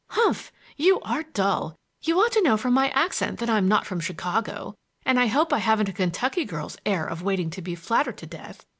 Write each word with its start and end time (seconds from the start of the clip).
"Humph, 0.09 0.51
you 0.77 0.99
are 1.01 1.21
dull! 1.21 1.75
You 2.01 2.19
ought 2.19 2.31
to 2.31 2.41
know 2.41 2.57
from 2.57 2.73
my 2.73 2.89
accent 2.89 3.37
that 3.37 3.51
I'm 3.51 3.67
not 3.67 3.85
from 3.85 3.99
Chicago. 3.99 4.73
And 5.05 5.19
I 5.19 5.27
hope 5.27 5.53
I 5.53 5.59
haven't 5.59 5.89
a 5.89 5.93
Kentucky 5.93 6.43
girl's 6.43 6.75
air 6.87 7.05
of 7.05 7.21
waiting 7.21 7.51
to 7.51 7.61
be 7.61 7.75
flattered 7.75 8.17
to 8.17 8.25
death. 8.25 8.65